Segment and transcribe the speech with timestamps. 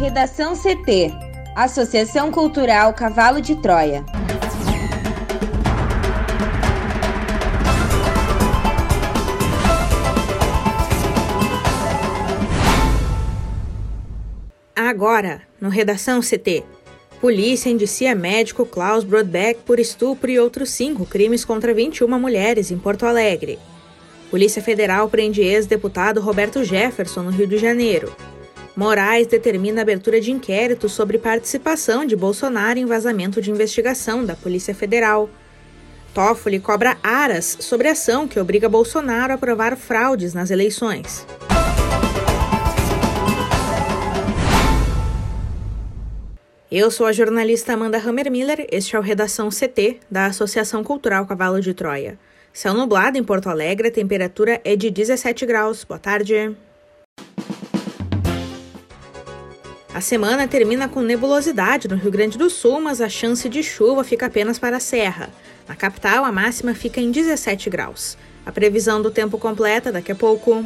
[0.00, 1.12] Redação CT
[1.54, 4.02] Associação Cultural Cavalo de Troia.
[14.74, 16.64] Agora, no Redação CT.
[17.20, 22.78] Polícia indicia médico Klaus Brodbeck por estupro e outros cinco crimes contra 21 mulheres em
[22.78, 23.58] Porto Alegre.
[24.30, 28.10] Polícia Federal prende ex-deputado Roberto Jefferson no Rio de Janeiro.
[28.76, 34.36] Moraes determina a abertura de inquérito sobre participação de Bolsonaro em vazamento de investigação da
[34.36, 35.28] Polícia Federal.
[36.14, 41.26] Toffoli cobra aras sobre ação que obriga Bolsonaro a aprovar fraudes nas eleições.
[46.70, 51.60] Eu sou a jornalista Amanda Hammermiller, este é o Redação CT, da Associação Cultural Cavalo
[51.60, 52.16] de Troia.
[52.52, 55.82] Céu nublado em Porto Alegre, a temperatura é de 17 graus.
[55.82, 56.54] Boa tarde.
[60.00, 64.02] A semana termina com nebulosidade no Rio Grande do Sul, mas a chance de chuva
[64.02, 65.28] fica apenas para a Serra.
[65.68, 68.16] Na capital, a máxima fica em 17 graus.
[68.46, 70.64] A previsão do tempo completa daqui a pouco.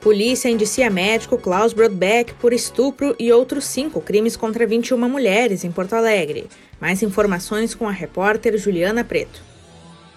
[0.00, 5.72] Polícia indicia médico Klaus Brodbeck por estupro e outros cinco crimes contra 21 mulheres em
[5.72, 6.46] Porto Alegre.
[6.80, 9.42] Mais informações com a repórter Juliana Preto.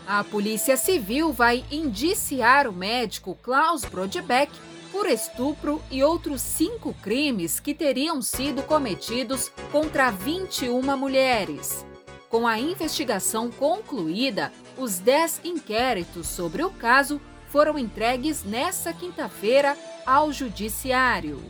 [0.05, 4.51] A Polícia Civil vai indiciar o médico Klaus Brodbeck
[4.91, 11.85] por estupro e outros cinco crimes que teriam sido cometidos contra 21 mulheres.
[12.29, 20.31] Com a investigação concluída, os 10 inquéritos sobre o caso foram entregues nesta quinta-feira ao
[20.31, 21.41] Judiciário.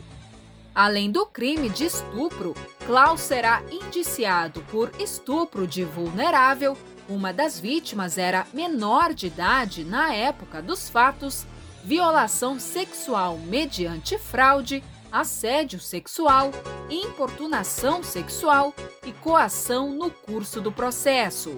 [0.74, 2.54] Além do crime de estupro,
[2.86, 6.76] Klaus será indiciado por estupro de vulnerável.
[7.08, 11.46] Uma das vítimas era menor de idade na época dos fatos,
[11.84, 16.50] violação sexual mediante fraude, assédio sexual,
[16.88, 21.56] importunação sexual e coação no curso do processo.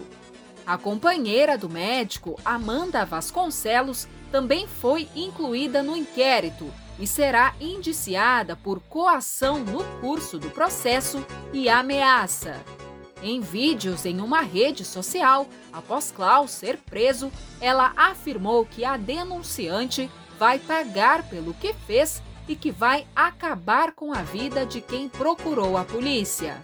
[0.67, 8.81] A companheira do médico, Amanda Vasconcelos, também foi incluída no inquérito e será indiciada por
[8.81, 12.61] coação no curso do processo e ameaça.
[13.27, 20.11] Em vídeos em uma rede social, após Klaus ser preso, ela afirmou que a denunciante
[20.39, 25.79] vai pagar pelo que fez e que vai acabar com a vida de quem procurou
[25.79, 26.61] a polícia.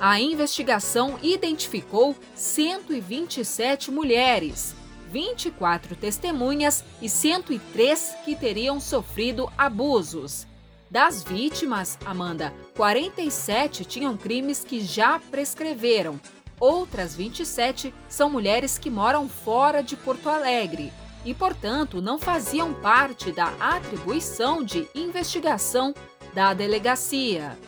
[0.00, 4.74] A investigação identificou 127 mulheres,
[5.10, 10.46] 24 testemunhas e 103 que teriam sofrido abusos.
[10.90, 16.20] Das vítimas, Amanda, 47 tinham crimes que já prescreveram.
[16.60, 20.92] Outras 27 são mulheres que moram fora de Porto Alegre
[21.24, 25.92] e, portanto, não faziam parte da atribuição de investigação
[26.32, 27.58] da delegacia.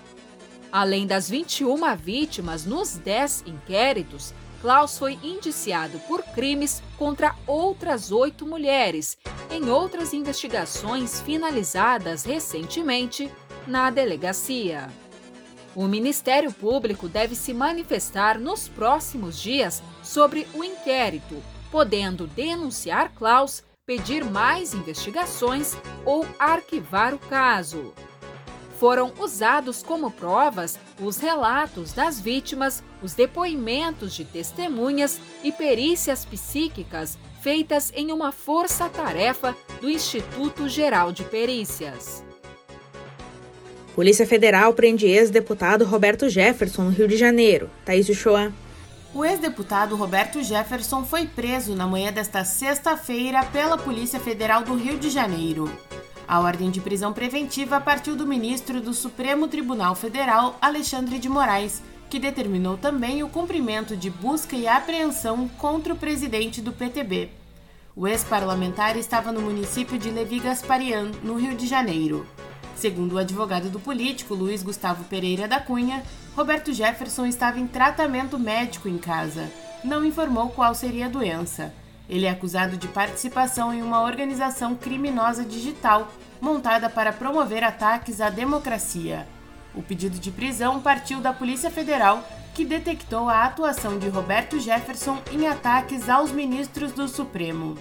[0.70, 4.32] Além das 21 vítimas nos 10 inquéritos,
[4.62, 9.18] Klaus foi indiciado por crimes contra outras oito mulheres
[9.50, 13.28] em outras investigações finalizadas recentemente
[13.70, 14.88] na delegacia.
[15.74, 23.62] O Ministério Público deve se manifestar nos próximos dias sobre o inquérito, podendo denunciar Klaus,
[23.86, 27.94] pedir mais investigações ou arquivar o caso
[28.80, 37.18] foram usados como provas os relatos das vítimas, os depoimentos de testemunhas e perícias psíquicas
[37.42, 42.29] feitas em uma força-tarefa do Instituto Geral de Perícias.
[44.00, 47.68] Polícia Federal prende ex-deputado Roberto Jefferson no Rio de Janeiro.
[47.84, 48.50] Thaís Uchoa.
[49.14, 54.98] O ex-deputado Roberto Jefferson foi preso na manhã desta sexta-feira pela Polícia Federal do Rio
[54.98, 55.70] de Janeiro.
[56.26, 61.82] A ordem de prisão preventiva partiu do ministro do Supremo Tribunal Federal, Alexandre de Moraes,
[62.08, 67.28] que determinou também o cumprimento de busca e apreensão contra o presidente do PTB.
[67.94, 72.26] O ex-parlamentar estava no município de Levi Gasparian, no Rio de Janeiro.
[72.80, 76.02] Segundo o advogado do político, Luiz Gustavo Pereira da Cunha,
[76.34, 79.50] Roberto Jefferson estava em tratamento médico em casa.
[79.84, 81.74] Não informou qual seria a doença.
[82.08, 86.10] Ele é acusado de participação em uma organização criminosa digital
[86.40, 89.28] montada para promover ataques à democracia.
[89.74, 95.18] O pedido de prisão partiu da Polícia Federal, que detectou a atuação de Roberto Jefferson
[95.30, 97.76] em ataques aos ministros do Supremo.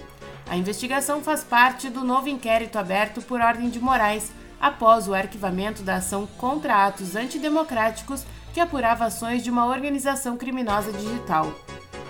[0.46, 4.30] A investigação faz parte do novo inquérito aberto por ordem de Moraes
[4.60, 10.92] após o arquivamento da ação contra atos antidemocráticos que apurava ações de uma organização criminosa
[10.92, 11.52] digital.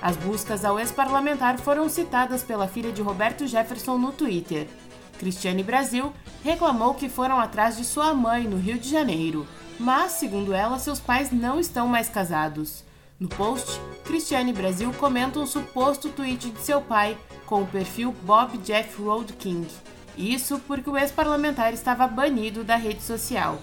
[0.02, 4.66] As buscas ao ex-parlamentar foram citadas pela filha de Roberto Jefferson no Twitter.
[5.18, 6.12] Cristiane Brasil
[6.42, 9.46] reclamou que foram atrás de sua mãe no Rio de Janeiro,
[9.78, 12.82] mas, segundo ela, seus pais não estão mais casados.
[13.18, 18.56] No post, Cristiane Brasil comenta um suposto tweet de seu pai com o perfil Bob
[18.58, 19.68] Jeff Road King.
[20.16, 23.60] Isso porque o ex-parlamentar estava banido da rede social.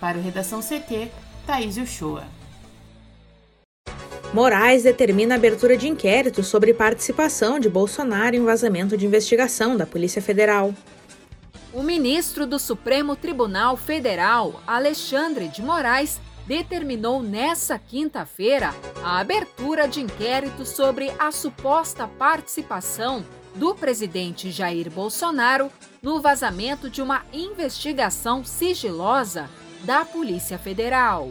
[0.00, 1.10] Para o Redação CT,
[1.46, 2.24] Thaís Uchoa.
[4.32, 9.86] Moraes determina a abertura de inquérito sobre participação de Bolsonaro em vazamento de investigação da
[9.86, 10.74] Polícia Federal.
[11.72, 20.00] O ministro do Supremo Tribunal Federal, Alexandre de Moraes, determinou nessa quinta-feira a abertura de
[20.00, 25.70] inquérito sobre a suposta participação do presidente Jair Bolsonaro
[26.02, 29.48] no vazamento de uma investigação sigilosa
[29.84, 31.30] da Polícia Federal.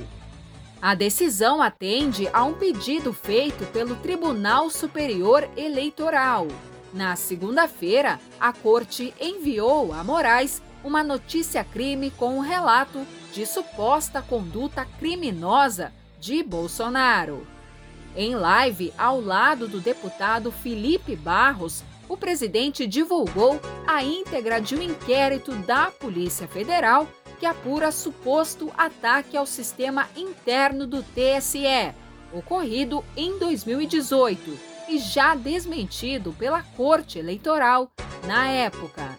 [0.82, 6.48] A decisão atende a um pedido feito pelo Tribunal Superior Eleitoral.
[6.94, 14.86] Na segunda-feira, a Corte enviou a Moraes uma notícia-crime com um relato de suposta conduta
[15.00, 17.48] criminosa de Bolsonaro.
[18.16, 24.82] Em live ao lado do deputado Felipe Barros, o presidente divulgou a íntegra de um
[24.82, 27.08] inquérito da Polícia Federal
[27.40, 31.94] que apura suposto ataque ao sistema interno do TSE,
[32.32, 34.58] ocorrido em 2018
[34.90, 37.92] e já desmentido pela Corte Eleitoral
[38.26, 39.18] na época.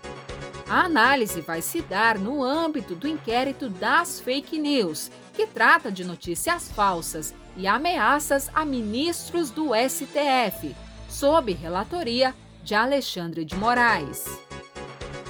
[0.69, 6.05] A análise vai se dar no âmbito do inquérito das fake news, que trata de
[6.05, 10.75] notícias falsas e ameaças a ministros do STF,
[11.09, 12.35] sob relatoria
[12.65, 14.25] de Alexandre de Moraes.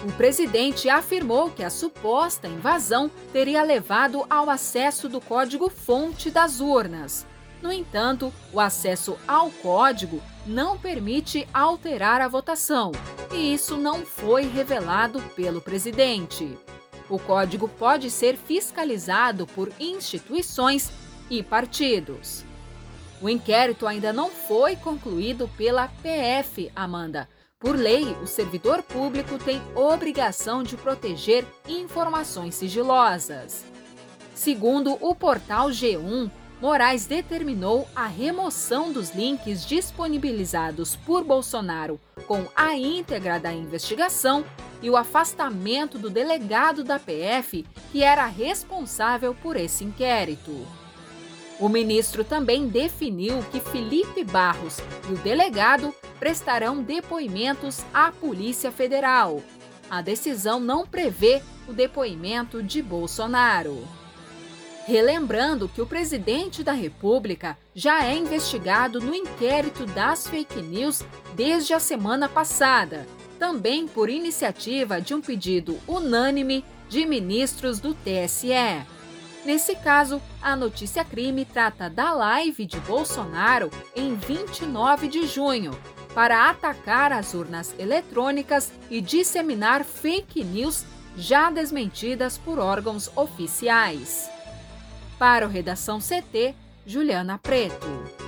[0.07, 7.27] O presidente afirmou que a suposta invasão teria levado ao acesso do código-fonte das urnas.
[7.61, 12.93] No entanto, o acesso ao código não permite alterar a votação,
[13.33, 16.57] e isso não foi revelado pelo presidente.
[17.09, 20.93] O código pode ser fiscalizado por instituições
[21.31, 22.45] e partidos.
[23.25, 27.27] O inquérito ainda não foi concluído pela PF, Amanda,
[27.59, 33.65] por lei, o servidor público tem obrigação de proteger informações sigilosas.
[34.35, 36.31] Segundo o portal G1,
[36.61, 44.45] Moraes determinou a remoção dos links disponibilizados por Bolsonaro com a íntegra da investigação
[44.83, 50.84] e o afastamento do delegado da PF que era responsável por esse inquérito.
[51.61, 54.79] O ministro também definiu que Felipe Barros
[55.09, 59.41] e o delegado prestarão depoimentos à Polícia Federal.
[59.89, 63.87] A decisão não prevê o depoimento de Bolsonaro.
[64.87, 71.03] Relembrando que o presidente da República já é investigado no inquérito das fake news
[71.35, 73.07] desde a semana passada,
[73.39, 78.85] também por iniciativa de um pedido unânime de ministros do TSE.
[79.45, 85.73] Nesse caso, a notícia crime trata da live de Bolsonaro em 29 de junho
[86.15, 90.87] para atacar as urnas eletrônicas e disseminar fake news
[91.17, 94.31] já desmentidas por órgãos oficiais.
[95.19, 96.55] Para o Redação CT,
[96.87, 98.24] Juliana Preto.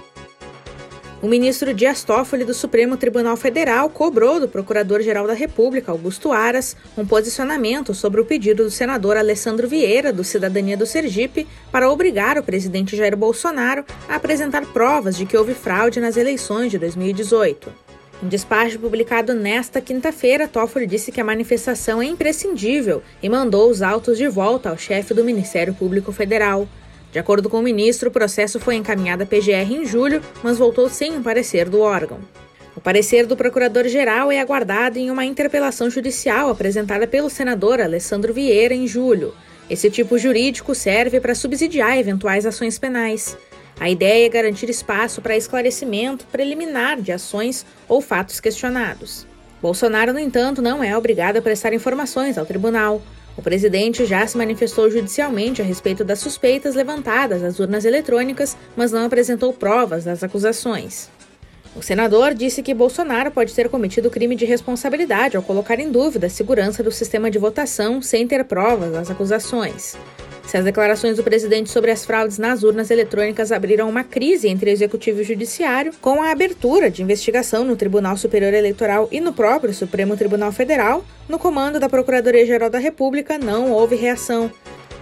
[1.23, 6.77] O ministro Dias Toffoli do Supremo Tribunal Federal cobrou do Procurador-Geral da República, Augusto Aras,
[6.97, 12.37] um posicionamento sobre o pedido do senador Alessandro Vieira, do Cidadania do Sergipe, para obrigar
[12.37, 17.73] o presidente Jair Bolsonaro a apresentar provas de que houve fraude nas eleições de 2018.
[18.23, 23.81] Em despacho publicado nesta quinta-feira, Toffoli disse que a manifestação é imprescindível e mandou os
[23.81, 26.69] autos de volta ao chefe do Ministério Público Federal.
[27.17, 30.87] De acordo com o ministro, o processo foi encaminhado à PGR em julho, mas voltou
[30.87, 32.19] sem um parecer do órgão.
[32.77, 38.75] O parecer do procurador-geral é aguardado em uma interpelação judicial apresentada pelo senador Alessandro Vieira
[38.75, 39.33] em julho.
[39.71, 43.35] Esse tipo jurídico serve para subsidiar eventuais ações penais.
[43.81, 49.27] A ideia é garantir espaço para esclarecimento preliminar de ações ou fatos questionados.
[49.63, 53.01] Bolsonaro, no entanto, não é obrigado a prestar informações ao tribunal.
[53.37, 58.93] O presidente já se manifestou judicialmente a respeito das suspeitas levantadas às urnas eletrônicas, mas
[58.93, 61.11] não apresentou provas das acusações.
[61.77, 66.27] O senador disse que Bolsonaro pode ter cometido crime de responsabilidade ao colocar em dúvida
[66.27, 69.95] a segurança do sistema de votação sem ter provas das acusações.
[70.47, 74.71] Se as declarações do presidente sobre as fraudes nas urnas eletrônicas abriram uma crise entre
[74.71, 79.75] executivo e judiciário, com a abertura de investigação no Tribunal Superior Eleitoral e no próprio
[79.75, 84.49] Supremo Tribunal Federal, no comando da Procuradoria-Geral da República não houve reação.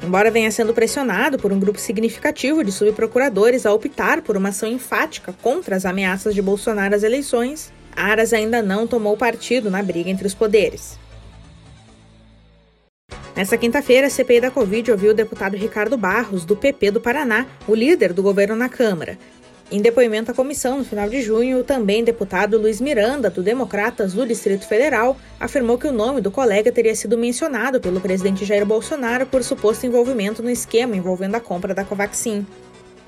[0.03, 4.69] Embora venha sendo pressionado por um grupo significativo de subprocuradores a optar por uma ação
[4.69, 10.11] enfática contra as ameaças de Bolsonaro às eleições, Aras ainda não tomou partido na briga
[10.11, 10.99] entre os poderes.
[13.37, 17.47] Nessa quinta-feira, a CPI da Covid ouviu o deputado Ricardo Barros, do PP do Paraná,
[17.67, 19.19] o líder do governo na Câmara.
[19.73, 24.13] Em depoimento à comissão, no final de junho, o também deputado Luiz Miranda, do Democratas
[24.13, 28.65] do Distrito Federal, afirmou que o nome do colega teria sido mencionado pelo presidente Jair
[28.65, 32.47] Bolsonaro por suposto envolvimento no esquema envolvendo a compra da Covaxin.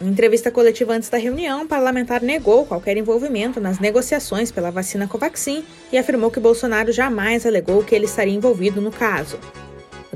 [0.01, 5.07] Em entrevista coletiva antes da reunião, o parlamentar negou qualquer envolvimento nas negociações pela vacina
[5.07, 9.39] Covaxin e afirmou que Bolsonaro jamais alegou que ele estaria envolvido no caso.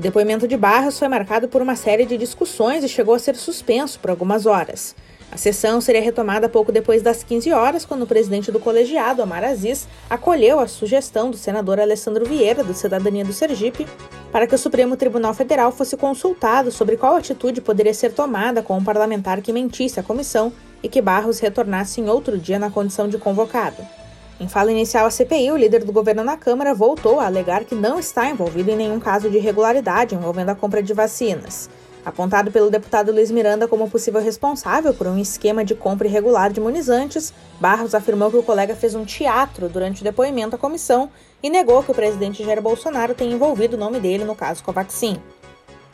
[0.01, 3.35] O depoimento de Barros foi marcado por uma série de discussões e chegou a ser
[3.35, 4.95] suspenso por algumas horas.
[5.31, 9.43] A sessão seria retomada pouco depois das 15 horas, quando o presidente do colegiado, Omar
[9.43, 13.85] Aziz, acolheu a sugestão do senador Alessandro Vieira, do Cidadania do Sergipe,
[14.31, 18.75] para que o Supremo Tribunal Federal fosse consultado sobre qual atitude poderia ser tomada com
[18.75, 23.07] um parlamentar que mentisse à comissão e que Barros retornasse em outro dia na condição
[23.07, 24.00] de convocado.
[24.41, 27.75] Em fala inicial à CPI, o líder do governo na Câmara voltou a alegar que
[27.75, 31.69] não está envolvido em nenhum caso de irregularidade envolvendo a compra de vacinas.
[32.03, 36.59] Apontado pelo deputado Luiz Miranda como possível responsável por um esquema de compra irregular de
[36.59, 41.11] imunizantes, Barros afirmou que o colega fez um teatro durante o depoimento à comissão
[41.43, 45.21] e negou que o presidente Jair Bolsonaro tenha envolvido o nome dele no caso Covaxin.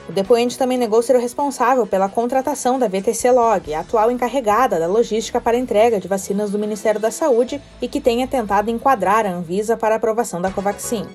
[0.08, 4.80] O depoente também negou ser o responsável pela contratação da VTC Log, a atual encarregada
[4.80, 9.26] da logística para entrega de vacinas do Ministério da Saúde e que tenha tentado enquadrar
[9.26, 11.06] a Anvisa para aprovação da Covaxin.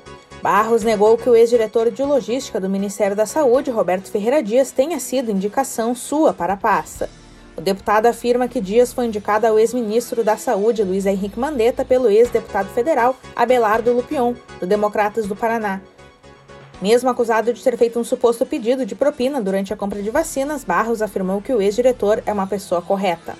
[0.42, 5.00] Barros negou que o ex-diretor de logística do Ministério da Saúde, Roberto Ferreira Dias, tenha
[5.00, 7.08] sido indicação sua para a pasta.
[7.56, 12.10] O deputado afirma que Dias foi indicado ao ex-ministro da Saúde, Luiz Henrique Mandetta, pelo
[12.10, 15.80] ex-deputado federal Abelardo Lupion, do Democratas do Paraná,
[16.82, 20.64] mesmo acusado de ter feito um suposto pedido de propina durante a compra de vacinas,
[20.64, 23.36] Barros afirmou que o ex-diretor é uma pessoa correta.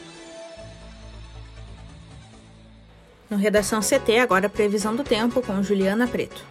[3.29, 6.45] No Redação CT, agora previsão do tempo com Juliana Preto.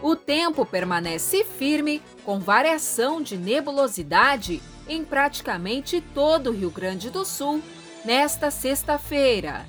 [0.00, 7.22] O tempo permanece firme, com variação de nebulosidade em praticamente todo o Rio Grande do
[7.22, 7.60] Sul
[8.02, 9.66] nesta sexta-feira.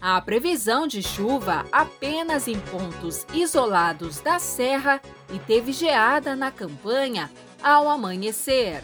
[0.00, 5.00] Há previsão de chuva apenas em pontos isolados da serra
[5.32, 7.30] e teve geada na campanha
[7.62, 8.82] ao amanhecer.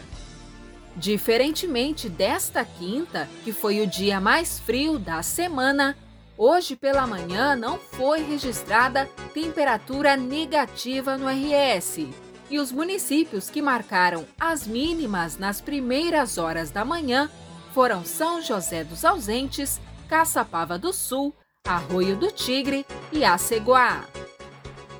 [0.95, 5.97] Diferentemente desta quinta, que foi o dia mais frio da semana,
[6.37, 12.07] hoje pela manhã não foi registrada temperatura negativa no RS.
[12.49, 17.29] E os municípios que marcaram as mínimas nas primeiras horas da manhã
[17.73, 21.35] foram São José dos Ausentes, Caçapava do Sul,
[21.67, 24.05] Arroio do Tigre e Aceguá.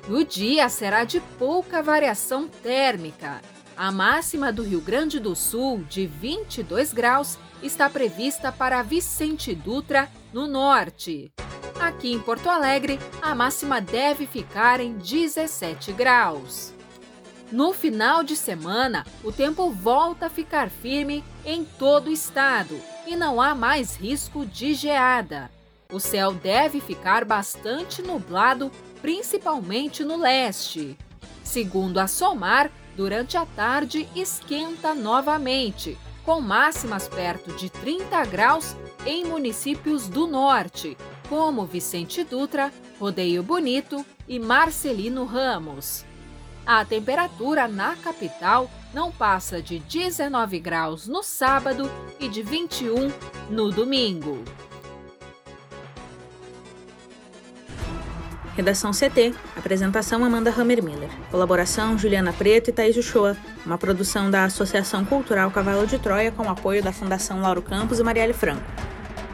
[0.08, 3.40] O dia será de pouca variação térmica.
[3.76, 10.08] A máxima do Rio Grande do Sul, de 22 graus, está prevista para Vicente Dutra,
[10.32, 11.32] no norte.
[11.80, 16.72] Aqui em Porto Alegre, a máxima deve ficar em 17 graus.
[17.50, 23.16] No final de semana, o tempo volta a ficar firme em todo o estado e
[23.16, 25.50] não há mais risco de geada.
[25.92, 30.98] O céu deve ficar bastante nublado, principalmente no leste.
[31.44, 38.74] Segundo a SOMAR, durante a tarde esquenta novamente, com máximas perto de 30 graus
[39.06, 40.96] em municípios do norte,
[41.28, 46.04] como Vicente Dutra, Rodeio Bonito e Marcelino Ramos.
[46.66, 51.88] A temperatura na capital não passa de 19 graus no sábado
[52.18, 53.12] e de 21
[53.48, 54.42] no domingo.
[58.56, 59.34] Redação CT.
[59.54, 61.10] Apresentação Amanda Hammermiller.
[61.30, 63.36] Colaboração Juliana Preto e Thaís Uchoa.
[63.66, 68.02] Uma produção da Associação Cultural Cavalo de Troia com apoio da Fundação Lauro Campos e
[68.02, 68.64] Marielle Franco.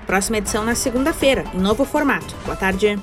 [0.07, 2.35] Próxima edição na segunda-feira, em novo formato.
[2.45, 2.99] Boa tarde.